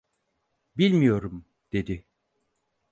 "Bilmiyorum!" 0.77 1.45
dedi. 1.73 2.05